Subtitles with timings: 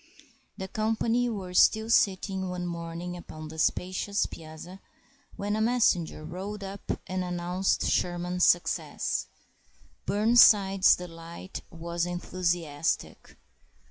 [0.57, 4.79] The company were all sitting one morning upon the spacious piazza,
[5.35, 9.27] when a messenger rode up and announced Sherman's success.
[10.07, 13.37] Burnside's delight was enthusiastic.